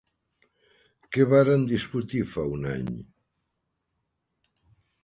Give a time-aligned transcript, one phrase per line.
[1.17, 2.91] Què varen discutir fa un any?